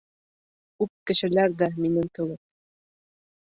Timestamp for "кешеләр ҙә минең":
1.11-2.09